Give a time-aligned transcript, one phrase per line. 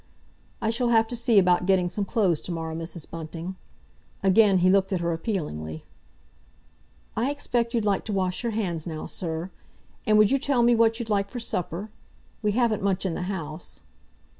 [0.63, 3.07] "I shall have to see about getting some clothes to morrow, Mrs.
[3.07, 3.55] Bunting."
[4.23, 5.85] Again he looked at her appealingly.
[7.15, 9.51] "I expect you'd like to wash your hands now, sir.
[10.07, 11.91] And would you tell me what you'd like for supper?
[12.41, 13.83] We haven't much in the house."